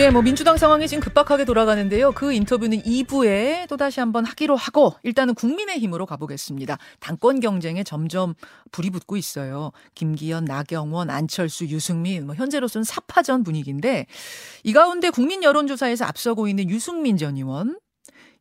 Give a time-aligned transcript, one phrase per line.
[0.00, 2.12] 예, 뭐 민주당 상황이 지금 급박하게 돌아가는데요.
[2.12, 6.78] 그 인터뷰는 2부에 또 다시 한번 하기로 하고 일단은 국민의힘으로 가보겠습니다.
[7.00, 8.32] 당권 경쟁에 점점
[8.72, 9.72] 불이 붙고 있어요.
[9.94, 14.06] 김기현, 나경원, 안철수, 유승민 뭐 현재로서는 사파전 분위기인데
[14.64, 17.78] 이 가운데 국민 여론조사에서 앞서고 있는 유승민 전 의원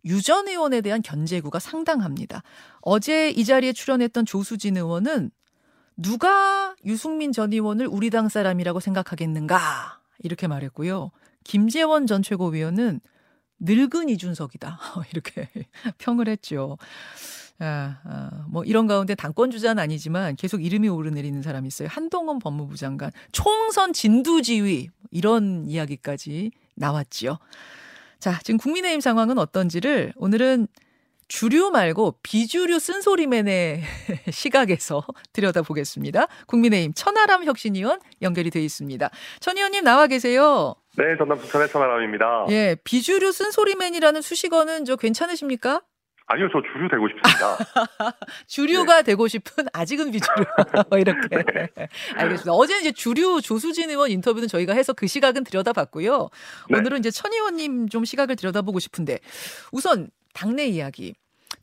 [0.06, 2.42] 유전 의원에 대한 견제구가 상당합니다.
[2.80, 5.30] 어제 이 자리에 출연했던 조수진 의원은
[5.98, 11.12] 누가 유승민 전 의원을 우리 당 사람이라고 생각하겠는가 이렇게 말했고요.
[11.44, 13.00] 김재원 전 최고위원은
[13.60, 14.80] 늙은 이준석이다
[15.12, 15.50] 이렇게
[15.98, 16.78] 평을 했죠.
[17.60, 21.90] 아, 아, 뭐 이런 가운데 당권 주자는 아니지만 계속 이름이 오르내리는 사람이 있어요.
[21.92, 27.38] 한동훈 법무부 장관 총선 진두지휘 이런 이야기까지 나왔지요.
[28.20, 30.68] 자, 지금 국민의힘 상황은 어떤지를 오늘은
[31.30, 33.82] 주류 말고 비주류 쓴소리맨의
[34.32, 36.28] 시각에서 들여다보겠습니다.
[36.48, 39.10] 국민의힘 천하람 혁신위원 연결이 돼 있습니다.
[39.40, 40.76] 천 의원님 나와 계세요.
[40.98, 42.48] 네, 전남 부천의 천하람입니다.
[42.50, 45.82] 예, 비주류 쓴소리맨이라는 수식어는 저 괜찮으십니까?
[46.32, 47.58] 아니요, 저 주류 되고 싶습니다.
[48.48, 49.04] 주류가 네.
[49.04, 50.46] 되고 싶은 아직은 비주류
[51.00, 51.28] 이렇게
[51.76, 51.88] 네.
[52.16, 52.54] 알겠습니다.
[52.54, 56.30] 어제 이제 주류 조수진 의원 인터뷰는 저희가 해서 그 시각은 들여다봤고요.
[56.70, 56.78] 네.
[56.78, 59.20] 오늘은 이제 천 의원님 좀 시각을 들여다보고 싶은데
[59.72, 61.14] 우선 당내 이야기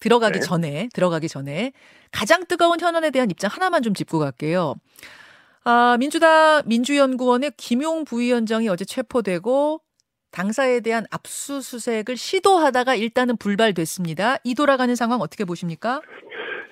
[0.00, 0.40] 들어가기 네.
[0.40, 1.72] 전에 들어가기 전에
[2.12, 4.74] 가장 뜨거운 현안에 대한 입장 하나만 좀 짚고 갈게요.
[5.64, 9.80] 아, 민주당 민주연구원의 김용 부위원장이 어제 체포되고
[10.30, 14.36] 당사에 대한 압수수색을 시도하다가 일단은 불발됐습니다.
[14.44, 16.02] 이 돌아가는 상황 어떻게 보십니까?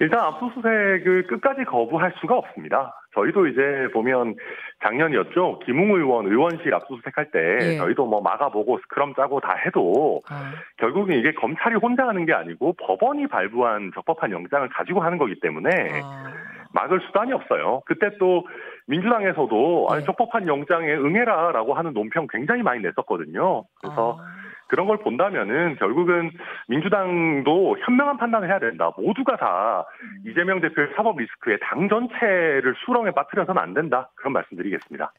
[0.00, 2.92] 일단 압수수색을 끝까지 거부할 수가 없습니다.
[3.14, 4.36] 저희도 이제 보면
[4.82, 5.60] 작년이었죠.
[5.60, 7.76] 김웅 의원 의원실 압수수색할 때 예.
[7.76, 10.52] 저희도 뭐 막아보고 스크럼 짜고 다 해도 아.
[10.76, 15.70] 결국은 이게 검찰이 혼자 하는 게 아니고 법원이 발부한 적법한 영장을 가지고 하는 거기 때문에
[16.02, 16.32] 아.
[16.72, 17.82] 막을 수단이 없어요.
[17.86, 18.46] 그때 또
[18.86, 19.96] 민주당에서도 네.
[19.96, 23.64] 아니 적법한 영장에 응해라라고 하는 논평 굉장히 많이 냈었거든요.
[23.80, 24.33] 그래서 아.
[24.68, 26.30] 그런 걸 본다면은 결국은
[26.68, 28.92] 민주당도 현명한 판단을 해야 된다.
[28.96, 30.30] 모두가 다 음.
[30.30, 34.10] 이재명 대표의 사법 리스크에 당 전체를 수렁에 빠뜨려서는 안 된다.
[34.16, 35.12] 그런 말씀드리겠습니다.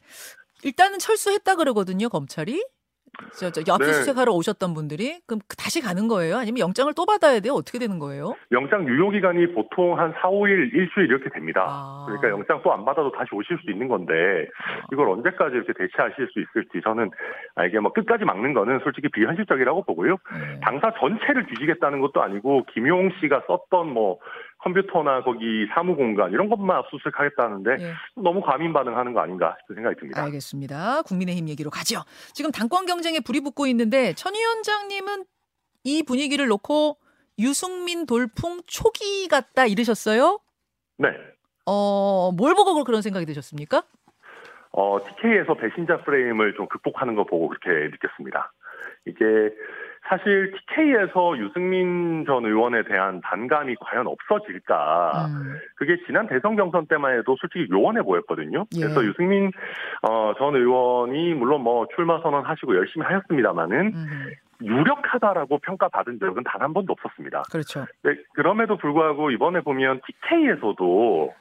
[0.64, 2.64] 일단은 철수했다 그러거든요, 검찰이.
[3.34, 4.38] 저, 저 압수수색하러 네.
[4.38, 6.38] 오셨던 분들이 그럼 다시 가는 거예요?
[6.38, 7.54] 아니면 영장을 또 받아야 돼요?
[7.54, 8.36] 어떻게 되는 거예요?
[8.52, 11.66] 영장 유효 기간이 보통 한 4, 5일, 일주일 이렇게 됩니다.
[11.68, 12.06] 아.
[12.08, 14.14] 그러니까 영장 또 안 받아도 다시 오실 수 있는 건데
[14.92, 17.10] 이걸 언제까지 이렇게 대체하실 수 있을지 저는
[17.56, 20.18] 아, 이게 뭐 끝까지 막는 거는 솔직히 비현실적이라고 보고요.
[20.34, 20.60] 네.
[20.62, 24.20] 당사 전체를 뒤지겠다는 것도 아니고 김용 씨가 썼던 뭐
[24.66, 27.94] 컴퓨터나 거기 사무 공간 이런 것만 압수수색하겠다는데 예.
[28.16, 30.24] 너무 과민 반응하는 거 아닌가 싶은 생각이 듭니다.
[30.24, 31.04] 알겠습니다.
[31.04, 32.02] 국민의힘 얘기로 가죠.
[32.34, 35.26] 지금 당권 경쟁에 불이 붙고 있는데 천 위원장님은
[35.84, 36.98] 이 분위기를 놓고
[37.38, 40.40] 유승민 돌풍 초기 같다 이러셨어요?
[40.98, 41.10] 네.
[41.68, 43.84] 어, 뭘 보고 그런 생각이 드셨습니까?
[44.72, 48.52] 어, TK에서 배신자 프레임을 좀 극복하는 거 보고 그렇게 느꼈습니다.
[49.06, 49.20] 이게
[50.08, 55.28] 사실 TK에서 유승민 전 의원에 대한 반감이 과연 없어질까?
[55.28, 55.58] 음.
[55.76, 58.66] 그게 지난 대선 경선 때만 해도 솔직히 요원해 보였거든요.
[58.76, 58.82] 예.
[58.82, 59.52] 그래서 유승민
[60.04, 64.32] 어, 전 의원이 물론 뭐 출마 선언하시고 열심히 하셨습니다만은 음.
[64.62, 67.44] 유력하다라고 평가받은 적은 단 한 번도 없었습니다.
[67.52, 67.86] 그렇죠.
[68.04, 71.34] 네, 그럼에도 불구하고 이번에 보면 TK에서도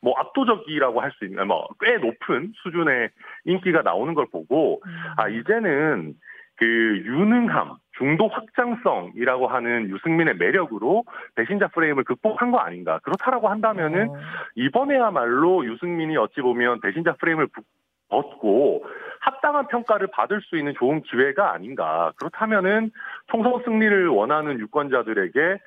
[0.00, 3.10] 뭐 압도적이라고 할 수 있는 뭐 꽤 높은 수준의
[3.44, 4.90] 인기가 나오는 걸 보고 음.
[5.16, 6.14] 아 이제는
[6.58, 6.66] 그
[7.04, 11.04] 유능함, 중도 확장성이라고 하는 유승민의 매력으로
[11.34, 12.98] 배신자 프레임을 극복한 거 아닌가.
[13.02, 14.16] 그렇다라고 한다면은 어.
[14.56, 17.48] 이번에야말로 유승민이 어찌 보면 배신자 프레임을
[18.08, 18.84] 벗고
[19.20, 22.12] 합당한 평가를 받을 수 있는 좋은 기회가 아닌가.
[22.16, 22.90] 그렇다면은
[23.30, 25.58] 총선 승리를 원하는 유권자들에게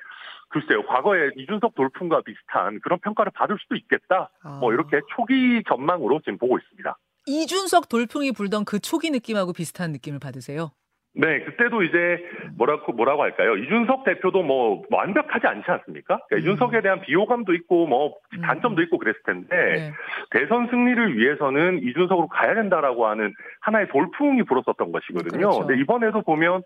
[0.48, 4.30] 글쎄요, 과거에 이준석 돌풍과 비슷한 그런 평가를 받을 수도 있겠다.
[4.44, 4.58] 뭐 아.
[4.58, 6.98] 뭐 이렇게 초기 전망으로 지금 보고 있습니다.
[7.26, 10.72] 이준석 돌풍이 불던 그 초기 느낌하고 비슷한 느낌을 받으세요?
[11.14, 12.24] 네, 그때도 이제
[12.56, 13.56] 뭐라고 뭐라고 할까요?
[13.56, 16.20] 이준석 대표도 뭐 완벽하지 않지 않습니까?
[16.26, 16.38] 그러니까 음.
[16.38, 18.40] 이준석에 대한 비호감도 있고 뭐 음.
[18.40, 19.92] 단점도 있고 그랬을 텐데 네.
[20.30, 25.50] 대선 승리를 위해서는 이준석으로 가야 된다라고 하는 하나의 돌풍이 불었었던 것이거든요.
[25.50, 25.66] 그렇죠.
[25.66, 26.62] 근데 이번에도 보면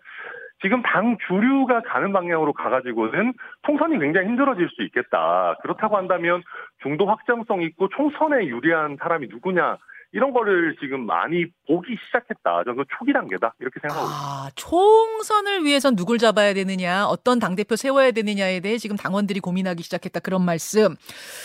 [0.61, 3.33] 지금 당 주류가 가는 방향으로 가가지고는
[3.63, 5.57] 통선이 굉장히 힘들어질 수 있겠다.
[5.61, 6.41] 그렇다고 한다면
[6.81, 9.77] 중도 확장성 있고 총선에 유리한 사람이 누구냐
[10.13, 12.63] 이런 거를 지금 많이 보기 시작했다.
[12.65, 13.53] 저는 초기 단계다.
[13.59, 14.27] 이렇게 생각하고 있습니다.
[14.27, 20.21] 아, 총선을 위해선 누굴 잡아야 되느냐, 어떤 당대표 세워야 되느냐에 대해 지금 당원들이 고민하기 시작했다.
[20.21, 20.95] 그런 말씀.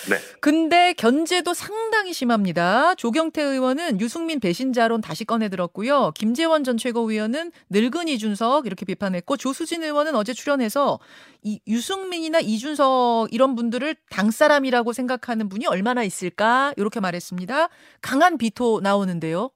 [0.09, 0.17] 네.
[0.41, 2.95] 근데 견제도 상당히 심합니다.
[2.95, 6.13] 조경태 의원은 유승민 배신자론 다시 꺼내 들었고요.
[6.15, 11.01] 김재원 전 최고위원은 늙은 이 준석 이렇게 비판했고 조수진 의원은 어제 출연해서
[11.45, 16.73] 이 유승민이나 이준석 이런 분들을 당 사람이라고 생각하는 분이 얼마나 있을까?
[16.77, 17.69] 이렇게 말했습니다.
[18.01, 19.51] 강한 비토 나오는데요.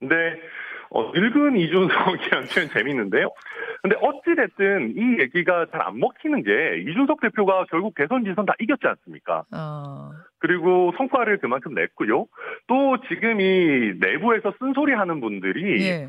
[0.00, 0.08] 네.
[0.92, 3.30] 어, 늙은 이준석이라는 표현 재밌는데요.
[3.80, 8.86] 근데 어찌됐든 이 얘기가 잘 안 먹히는 게 이준석 대표가 결국 대선 지선 다 이겼지
[8.86, 9.44] 않습니까?
[9.54, 10.10] 어.
[10.38, 12.26] 그리고 성과를 그만큼 냈고요.
[12.66, 16.08] 또 지금 이 내부에서 쓴소리 하는 분들이 예.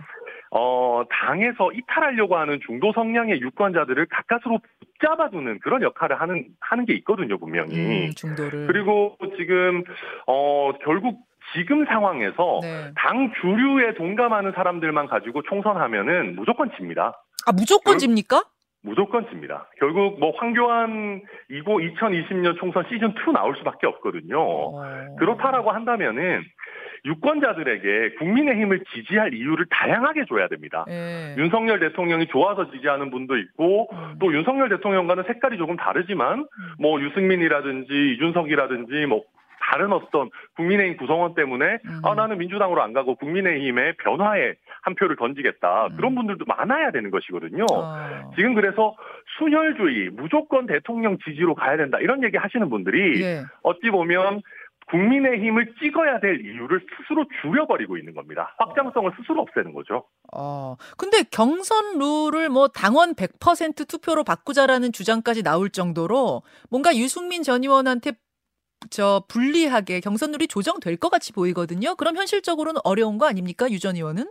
[0.50, 4.60] 어, 당에서 이탈하려고 하는 중도 성향의 유권자들을 가까스로
[5.00, 8.08] 붙잡아두는 그런 역할을 하는, 하는 게 있거든요, 분명히.
[8.08, 8.68] 음, 중도를.
[8.68, 9.84] 그리고 지금,
[10.28, 11.20] 어, 결국
[11.54, 12.92] 지금 상황에서 네.
[12.96, 17.24] 당 주류에 동감하는 사람들만 가지고 총선하면은 무조건 집니다.
[17.46, 18.44] 아, 무조건 집니까?
[18.84, 19.70] 무조건 집니다.
[19.80, 21.22] 결국 뭐 황교안
[21.52, 24.40] 이고 2020년 총선 시즌 2 나올 수밖에 없거든요.
[24.40, 25.16] 어...
[25.20, 26.44] 그렇다라고 한다면은
[27.06, 30.86] 유권자들에게 국민의힘을 지지할 이유를 다양하게 줘야 됩니다.
[30.90, 31.36] 예.
[31.38, 34.16] 윤석열 대통령이 좋아서 지지하는 분도 있고 음.
[34.20, 36.48] 또 윤석열 대통령과는 색깔이 조금 다르지만 음.
[36.80, 39.24] 뭐 유승민이라든지 이준석이라든지 뭐
[39.62, 42.02] 다른 어떤 국민의힘 구성원 때문에 음.
[42.04, 45.96] 아 나는 민주당으로 안 가고 국민의힘의 변화에 한 표를 던지겠다 음.
[45.96, 47.66] 그런 분들도 많아야 되는 것이거든요.
[47.72, 48.32] 어.
[48.36, 48.96] 지금 그래서
[49.38, 53.44] 순혈주의 무조건 대통령 지지로 가야 된다 이런 얘기 하시는 분들이 예.
[53.64, 54.42] 어찌 보면
[54.92, 58.54] 국민의힘을 찍어야 될 이유를 스스로 줄여버리고 있는 겁니다.
[58.58, 60.04] 확장성을 스스로 없애는 거죠.
[60.34, 67.64] 어, 근데 경선 룰을 뭐 당원 100% 투표로 바꾸자라는 주장까지 나올 정도로 뭔가 유승민 전
[67.64, 68.12] 의원한테
[68.90, 71.96] 저 불리하게 경선 룰이 조정될 것 같이 보이거든요.
[71.96, 74.26] 그럼 현실적으로는 어려운 거 아닙니까, 유 전 의원은?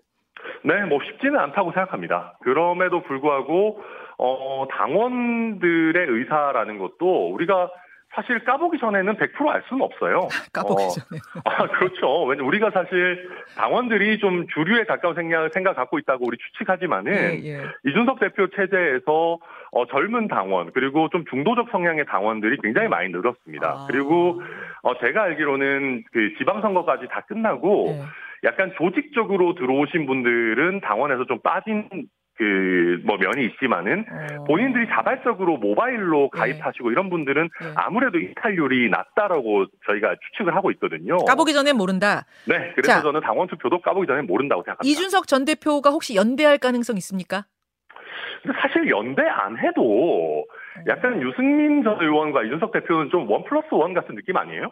[0.65, 2.37] 네, 뭐 쉽지는 않다고 생각합니다.
[2.43, 3.81] 그럼에도 불구하고
[4.19, 7.71] 어, 당원들의 의사라는 것도 우리가
[8.13, 10.29] 사실 까보기 전에는 100%알 수는 없어요.
[10.53, 11.21] 까보기 어, 전에.
[11.45, 12.25] 아, 그렇죠.
[12.25, 17.63] 왜냐 우리가 사실 당원들이 좀 주류에 가까운 생각, 생각 갖고 있다고 우리 추측하지만은 예, 예.
[17.85, 19.39] 이준석 대표 체제에서
[19.73, 23.69] 어, 젊은 당원 그리고 좀 중도적 성향의 당원들이 굉장히 많이 늘었습니다.
[23.69, 23.87] 아.
[23.89, 24.43] 그리고
[24.83, 28.03] 어, 제가 알기로는 그 지방선거까지 다 끝나고 예.
[28.43, 31.89] 약간 조직적으로 들어오신 분들은 당원에서 좀 빠진
[32.41, 34.45] 그 뭐 면이 있지만은 어.
[34.45, 36.39] 본인들이 자발적으로 모바일로 네.
[36.39, 36.93] 가입하시고 네.
[36.93, 37.73] 이런 분들은 네.
[37.77, 41.19] 아무래도 이탈률이 낮다라고 저희가 추측을 하고 있거든요.
[41.19, 42.25] 까보기 전에 모른다.
[42.47, 44.91] 네, 그래서 자, 저는 당원 투표도 까보기 전에 모른다고 생각합니다.
[44.91, 47.45] 이준석 전 대표가 혹시 연대할 가능성 있습니까?
[48.63, 50.47] 사실 연대 안 해도
[50.89, 51.23] 약간 어.
[51.23, 54.71] 유승민 전 의원과 이준석 대표는 좀 원 플러스 원 같은 느낌 아니에요?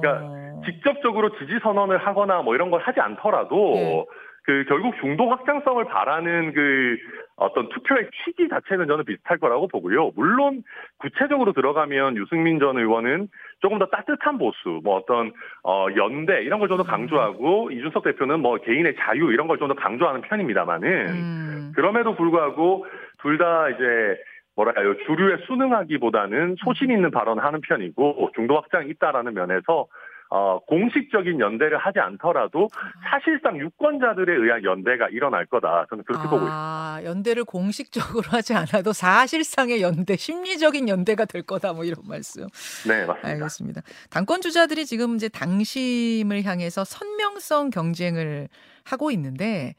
[0.00, 0.62] 그러니까 어...
[0.64, 4.04] 직접적으로 지지 선언을 하거나 뭐 이런 걸 하지 않더라도 네.
[4.46, 6.96] 그 결국 중도 확장성을 바라는 그
[7.34, 10.12] 어떤 투표의 취지 자체는 저는 비슷할 거라고 보고요.
[10.14, 10.62] 물론
[10.98, 13.28] 구체적으로 들어가면 유승민 전 의원은
[13.60, 15.32] 조금 더 따뜻한 보수, 뭐 어떤
[15.64, 19.66] 어 연대 이런 걸 좀 더 강조하고 이준석 대표는 뭐 개인의 자유 이런 걸 좀
[19.68, 21.72] 더 강조하는 편입니다만은 음.
[21.74, 22.86] 그럼에도 불구하고
[23.22, 24.16] 둘 다 이제
[24.54, 29.86] 뭐랄까요 주류에 순응하기보다는 소신 있는 발언을 하는 편이고 중도 확장이 있다라는 면에서
[30.28, 32.68] 어, 공식적인 연대를 하지 않더라도
[33.08, 35.86] 사실상 유권자들에 의한 연대가 일어날 거다.
[35.88, 37.00] 저는 그렇게 아, 보고 있습니다.
[37.04, 41.72] 연대를 공식적으로 하지 않아도 사실상의 연대, 심리적인 연대가 될 거다.
[41.72, 42.46] 뭐 이런 말씀.
[42.88, 43.28] 네, 맞습니다.
[43.28, 43.82] 알겠습니다.
[44.10, 48.48] 당권 주자들이 지금 이제 당심을 향해서 선명성 경쟁을
[48.84, 49.74] 하고 있는데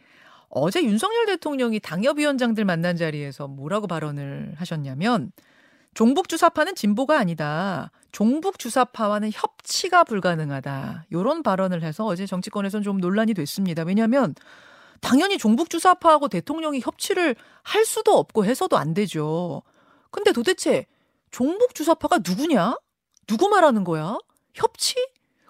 [0.50, 5.32] 어제 윤석열 대통령이 당협위원장들 만난 자리에서 뭐라고 발언을 하셨냐면
[5.98, 7.90] 종북 주사파는 진보가 아니다.
[8.12, 11.08] 종북 주사파와는 협치가 불가능하다.
[11.10, 13.82] 이런 발언을 해서 어제 정치권에서는 좀 논란이 됐습니다.
[13.82, 14.36] 왜냐하면
[15.02, 19.64] 당연히 종북 주사파하고 대통령이 협치를 할 수도 없고 해서도 안 되죠.
[20.12, 20.86] 근데 도대체
[21.32, 22.78] 종북 주사파가 누구냐?
[23.26, 24.20] 누구 말하는 거야?
[24.54, 24.94] 협치?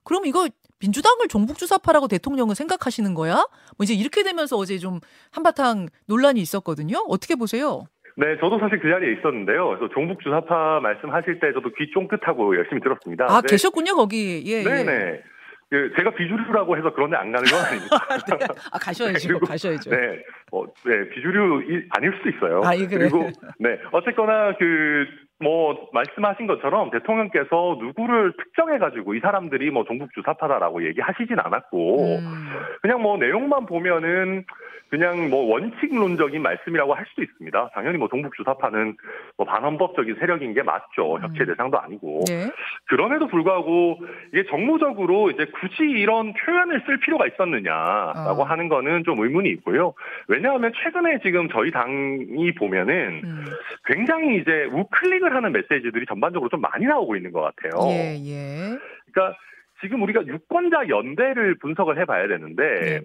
[0.06, 0.48] 그럼 이거
[0.80, 3.46] 민주당을 종북 주사파라고 대통령은 생각하시는 거야?
[3.76, 5.02] 뭐 이제 이렇게 되면서 어제 좀
[5.32, 7.04] 한바탕 논란이 있었거든요.
[7.10, 7.86] 어떻게 보세요?
[8.20, 9.68] 네, 저도 사실 그 자리에 있었는데요.
[9.68, 13.28] 그래서 종북 주사파 말씀하실 때 저도 귀 쫑긋하고 열심히 들었습니다.
[13.30, 13.48] 아, 네.
[13.48, 14.44] 계셨군요, 거기.
[14.48, 14.92] 예, 네네.
[14.92, 15.24] 예.
[15.70, 17.96] 그 제가 비주류라고 해서 그런데 안 가는 건 아닙니다.
[18.40, 18.48] 네.
[18.72, 19.28] 아, 가셔야죠.
[19.28, 19.92] 그리고, 가셔야죠.
[19.92, 20.24] 네.
[20.52, 22.62] 어, 네, 비주류 아닐 수도 있어요.
[22.66, 23.10] 아, 예, 그래.
[23.10, 23.78] 그리고 네.
[23.92, 25.06] 어쨌거나 그
[25.40, 32.50] 뭐 말씀하신 것처럼 대통령께서 누구를 특정해 가지고 이 사람들이 뭐 종북 주사파다라고 얘기하시진 않았고 음.
[32.82, 34.46] 그냥 뭐 내용만 보면은
[34.90, 37.72] 그냥 뭐 원칙론적인 말씀이라고 할 수도 있습니다.
[37.74, 38.96] 당연히 뭐 동북주사파는
[39.38, 41.18] 뭐 반헌법적인 세력인 게 맞죠.
[41.18, 41.34] 음.
[41.34, 42.24] 대상도 아니고.
[42.28, 42.50] 네.
[42.88, 44.00] 그럼에도 불구하고
[44.34, 48.46] 이게 정무적으로 이제 굳이 이런 표현을 쓸 필요가 있었느냐라고 어.
[48.46, 49.94] 하는 거는 좀 의문이 있고요.
[50.28, 53.46] 왜냐하면 최근에 지금 저희 당이 보면은 음.
[53.86, 57.90] 굉장히 이제 우클릭을 하는 메시지들이 전반적으로 좀 많이 나오고 있는 것 같아요.
[57.92, 58.78] 예, 예.
[59.12, 59.38] 그러니까
[59.82, 63.02] 지금 우리가 유권자 연대를 분석을 해봐야 되는데 네.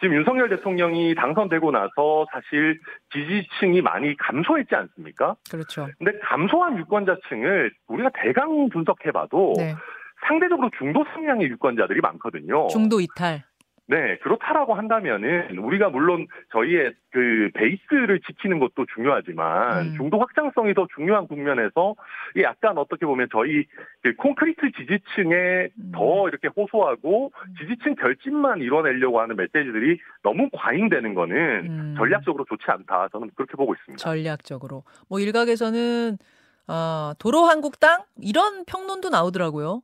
[0.00, 2.80] 지금 윤석열 대통령이 당선되고 나서 사실
[3.12, 5.36] 지지층이 많이 감소했지 않습니까?
[5.50, 5.88] 그렇죠.
[5.98, 9.74] 근데 감소한 유권자층을 우리가 대강 분석해봐도 네.
[10.26, 12.66] 상대적으로 중도 성향의 유권자들이 많거든요.
[12.68, 13.44] 중도 이탈.
[13.86, 19.94] 네, 그렇다라고 한다면은 우리가 물론 저희의 그 베이스를 지키는 것도 중요하지만 음.
[19.96, 21.94] 중도 확장성이 더 중요한 국면에서
[22.34, 23.66] 이 약간 어떻게 보면 저희
[24.02, 25.92] 그 콘크리트 지지층에 음.
[25.94, 27.54] 더 이렇게 호소하고 음.
[27.60, 31.94] 지지층 결집만 이뤄내려고 하는 메시지들이 너무 과잉되는 거는 음.
[31.98, 33.08] 전략적으로 좋지 않다.
[33.12, 34.02] 저는 그렇게 보고 있습니다.
[34.02, 34.84] 전략적으로.
[35.10, 36.16] 뭐 일각에서는
[36.68, 39.82] 어, 도로 한국당 이런 평론도 나오더라고요.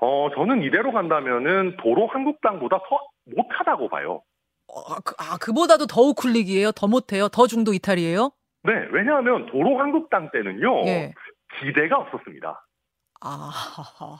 [0.00, 3.00] 어, 저는 이대로 간다면은 도로 한국당보다 더
[3.36, 4.22] 못하다고 봐요.
[4.68, 6.72] 어, 아, 그, 아, 그보다도 더 우클릭이에요?
[6.72, 7.28] 더 못해요?
[7.28, 8.30] 더 중도 이탈이에요?
[8.64, 10.86] 네, 왜냐하면 도로 한국당 때는요.
[10.86, 11.12] 예.
[11.60, 12.64] 기대가 없었습니다.
[13.20, 13.50] 아,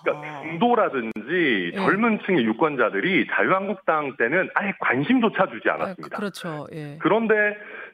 [0.02, 1.76] 그러니까 중도라든지 예.
[1.76, 6.16] 젊은 층의 유권자들이 자유한국당 때는 아예 관심조차 주지 아, 않았습니다.
[6.16, 6.66] 그렇죠.
[6.72, 6.98] 예.
[7.00, 7.34] 그런데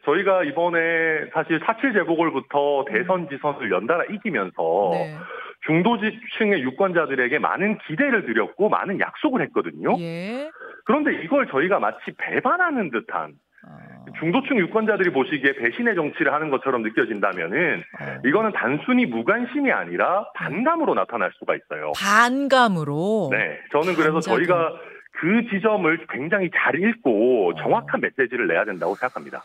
[0.07, 0.79] 저희가 이번에
[1.35, 5.17] 사실 4.7 재보궐부터 대선 지선을 연달아 이기면서 네.
[5.67, 9.97] 중도층의 유권자들에게 많은 기대를 드렸고 많은 약속을 했거든요.
[9.99, 10.51] 예.
[10.85, 13.33] 그런데 이걸 저희가 마치 배반하는 듯한
[13.67, 18.19] 어, 중도층 유권자들이 보시기에 배신의 정치를 하는 것처럼 느껴진다면은 어.
[18.27, 21.93] 이거는 단순히 무관심이 아니라 반감으로 나타날 수가 있어요.
[21.99, 23.31] 반감으로.
[23.33, 24.21] 네, 저는 그래서.
[24.21, 24.73] 저희가
[25.13, 29.43] 그 지점을 굉장히 잘 읽고 정확한 메시지를 내야 된다고 생각합니다.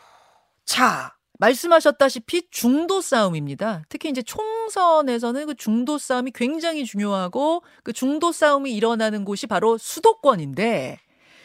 [0.66, 3.82] 자, 말씀하셨다시피 중도 싸움입니다.
[3.88, 10.98] 특히 이제 총선에서는 그 중도 싸움이 굉장히 중요하고 그 중도 싸움이 일어나는 곳이 바로 수도권인데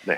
[0.07, 0.17] 네.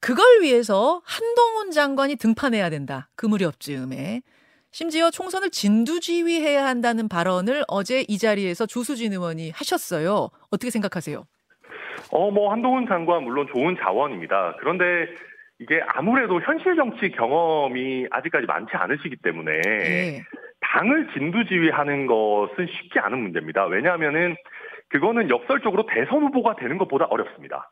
[0.00, 3.08] 그걸 위해서 한동훈 장관이 등판해야 된다.
[3.14, 4.22] 그 무렵쯤에.
[4.70, 10.30] 심지어 총선을 진두지휘해야 한다는 발언을 어제 이 자리에서 조수진 의원이 하셨어요.
[10.50, 11.24] 어떻게 생각하세요?
[12.10, 14.56] 어, 뭐, 한동훈 장관 물론 좋은 자원입니다.
[14.58, 14.84] 그런데
[15.58, 20.22] 이게 아무래도 현실 정치 경험이 아직까지 많지 않으시기 때문에 예.
[20.60, 23.66] 당을 진두지휘하는 것은 쉽지 않은 문제입니다.
[23.66, 24.36] 왜냐하면은
[24.88, 27.70] 그거는 역설적으로 대선 후보가 되는 것보다 어렵습니다.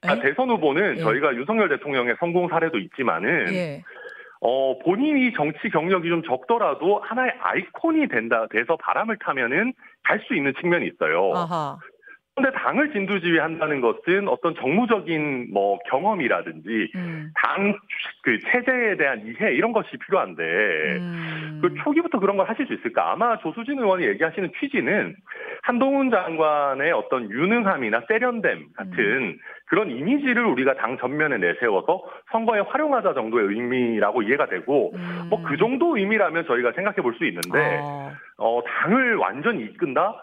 [0.00, 0.30] 그러니까 에?
[0.30, 1.00] 대선 후보는 예.
[1.00, 3.82] 저희가 윤석열 대통령의 성공 사례도 있지만은 예.
[4.40, 9.72] 어, 본인이 정치 경력이 좀 적더라도 하나의 아이콘이 된다, 돼서 바람을 타면은
[10.02, 11.32] 갈 수 있는 측면이 있어요.
[11.34, 11.78] 아하.
[12.34, 17.30] 그런데 당을 진두지휘한다는 것은 어떤 정무적인 뭐 경험이라든지 음.
[17.36, 21.60] 당그 체제에 대한 이해 이런 것이 필요한데 음.
[21.62, 23.12] 그 초기부터 그런 걸 하실 수 있을까?
[23.12, 25.14] 아마 조수진 의원이 얘기하시는 취지는
[25.62, 29.38] 한동훈 장관의 어떤 유능함이나 세련됨 같은 음.
[29.66, 35.26] 그런 이미지를 우리가 당 전면에 내세워서 선거에 활용하자 정도의 의미라고 이해가 되고 음.
[35.28, 38.10] 뭐그 정도 의미라면 저희가 생각해 볼 수 있는데 아.
[38.38, 40.14] 어, 당을 완전히 이끈다?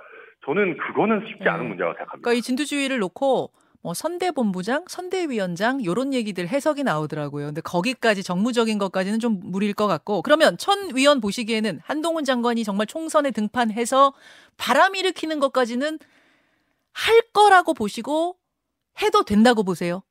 [0.46, 1.70] 저는 그거는 쉽지 않은 네.
[1.70, 2.22] 문제라고 생각합니다.
[2.22, 7.48] 그러니까 이 진두지휘를 놓고 뭐 선대본부장, 선대위원장 요런 얘기들 해석이 나오더라고요.
[7.48, 12.88] 근데 거기까지 정무적인 것까지는 좀 무리일 것 같고 그러면 천 위원 보시기에는 한동훈 장관이 정말
[12.88, 14.14] 총선에 등판해서
[14.58, 16.00] 바람 일으키는 것까지는
[16.92, 18.36] 할 거라고 보시고
[19.02, 20.04] 해도 된다고 보세요.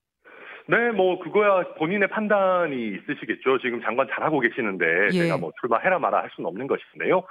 [0.68, 3.58] 네, 뭐 그거야 본인의 판단이 있으시겠죠.
[3.58, 5.10] 지금 장관 잘하고 계시는데 예.
[5.10, 7.22] 제가 뭐 출마해라 마라 할 수는 없는 것인데요.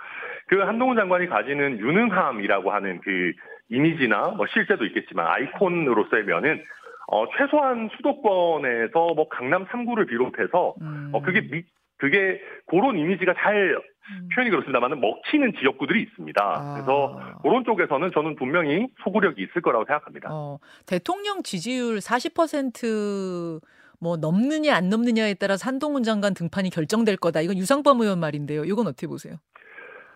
[0.48, 3.34] 그 한동훈 장관이 가지는 유능함이라고 하는 그
[3.70, 6.63] 이미지나 뭐 실제도 있겠지만 아이콘으로서의 면은
[7.10, 11.12] 어 최소한 수도권에서 뭐 강남 3구를 비롯해서 음.
[11.13, 11.63] 어 그게 미,
[11.98, 13.77] 그게 그런 이미지가 잘
[14.10, 14.30] 음.
[14.34, 16.44] 표현이 그렇습니다만 먹히는 지역구들이 있습니다.
[16.44, 16.74] 아.
[16.75, 20.30] 그래서 그런 쪽에서는 저는 분명히 소구력이 있을 거라고 생각합니다.
[20.32, 27.42] 어, 대통령 지지율 40%뭐 넘느냐 안 넘느냐에 따라서 한동훈 장관 등판이 결정될 거다.
[27.42, 28.63] 이건 유상범 의원 말인데요.
[28.63, 29.36] 이건 어떻게 보세요?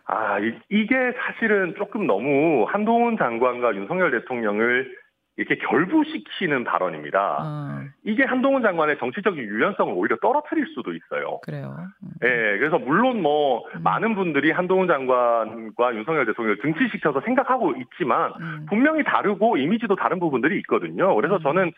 [0.06, 5.01] 아, 이, 이게 사실은 조금 너무 한동훈 장관과 윤석열 대통령을
[5.38, 7.38] 이렇게 결부시키는 발언입니다.
[7.40, 11.40] 아, 이게 한동훈 장관의 정치적인 유연성을 오히려 떨어뜨릴 수도 있어요.
[11.44, 11.88] 그래요.
[12.04, 12.10] 음.
[12.24, 12.28] 예,
[12.60, 13.82] 그래서 물론 뭐 음.
[13.82, 18.66] 많은 분들이 한동훈 장관과 윤석열 대통령을 등치시켜서 생각하고 있지만 음.
[18.68, 21.16] 분명히 다르고 이미지도 다른 부분들이 있거든요.
[21.16, 21.42] 그래서 음.
[21.44, 21.72] 저는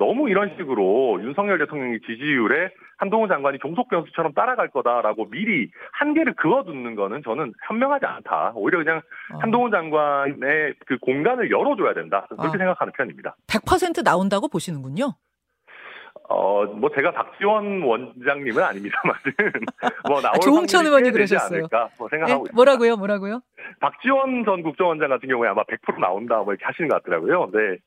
[0.00, 6.94] 너무 이런 식으로 윤석열 대통령의 지지율에 한동훈 장관이 종속 변수처럼 따라갈 거다라고 미리 한계를 그어두는
[6.94, 8.52] 거는 저는 현명하지 않다.
[8.54, 9.02] 오히려 그냥
[9.34, 12.26] 어, 한동훈 장관의 그 공간을 열어줘야 된다.
[12.30, 12.58] 그렇게 아.
[12.58, 13.36] 생각하는 편입니다.
[13.46, 15.12] 100% 나온다고 보시는군요.
[16.30, 19.20] 어, 뭐 제가 박지원 원장님은 아닙니다만은
[20.08, 21.58] 뭐 나올 아, 조홍천 확률이 의원이 그러셨어요.
[21.58, 22.16] 않을까 뭐 네?
[22.16, 22.54] 생각하고 있습니다.
[22.54, 22.96] 뭐라고요?
[22.96, 23.40] 뭐라고요?
[23.80, 27.50] 박지원 전 국정원장 같은 경우에 아마 100% 나온다 뭐 이렇게 하시는 것 같더라고요.
[27.52, 27.78] 네.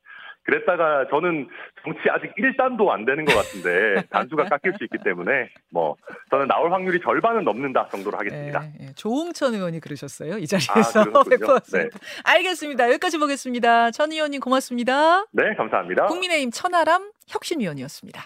[0.44, 1.48] 그랬다가 저는
[1.84, 5.96] 정치 아직 1단도 안 되는 것 같은데 단수가 깎일 수 있기 때문에 뭐
[6.30, 8.64] 저는 나올 확률이 절반은 넘는다 정도로 하겠습니다.
[8.80, 8.94] 예, 예.
[8.96, 10.38] 조홍천 의원이 그러셨어요.
[10.38, 11.38] 이 자리에서 아, 그렇군요.
[11.38, 11.72] 100%.
[11.74, 11.90] 네.
[12.24, 12.90] 알겠습니다.
[12.90, 13.92] 여기까지 보겠습니다.
[13.92, 15.26] 천 의원님 고맙습니다.
[15.32, 16.08] 네, 감사합니다.
[16.08, 18.24] 국민의힘 천하람 혁신위원이었습니다.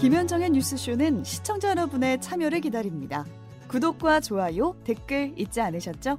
[0.00, 3.24] 김현정의 뉴스쇼는 시청자 여러분의 참여를 기다립니다.
[3.68, 6.18] 구독과 좋아요, 댓글 잊지 않으셨죠?